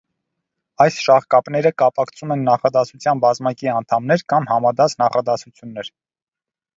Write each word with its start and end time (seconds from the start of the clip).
Այս 0.85 0.95
շաղկապները 1.07 1.71
կապակցում 1.81 2.33
են 2.35 2.41
նախադասության 2.47 3.21
բազմակի 3.25 3.69
անդամներ 3.73 4.23
կամ 4.35 4.49
համադաս 4.53 4.97
նախադասություններ։ 5.03 5.93